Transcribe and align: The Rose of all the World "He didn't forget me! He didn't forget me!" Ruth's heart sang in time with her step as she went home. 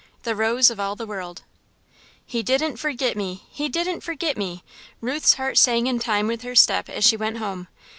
The 0.23 0.35
Rose 0.35 0.71
of 0.71 0.79
all 0.79 0.95
the 0.95 1.05
World 1.05 1.43
"He 2.25 2.41
didn't 2.41 2.77
forget 2.77 3.15
me! 3.15 3.43
He 3.51 3.69
didn't 3.69 4.01
forget 4.01 4.35
me!" 4.35 4.63
Ruth's 4.99 5.35
heart 5.35 5.59
sang 5.59 5.85
in 5.85 5.99
time 5.99 6.25
with 6.25 6.41
her 6.41 6.55
step 6.55 6.89
as 6.89 7.05
she 7.05 7.15
went 7.15 7.37
home. 7.37 7.67